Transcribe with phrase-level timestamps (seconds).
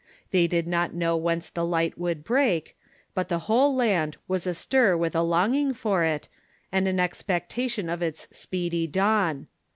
[0.31, 2.75] They did not know whence the light would break,
[3.13, 6.27] but the whole land was astir with a longing for it,
[6.71, 9.45] and an expectation of its speedy dawn.